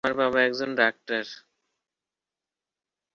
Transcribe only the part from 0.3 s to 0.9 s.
একজন